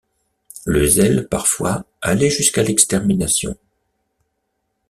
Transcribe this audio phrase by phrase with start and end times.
[0.65, 3.55] Le zèle parfois allait jusqu’à l’extermination.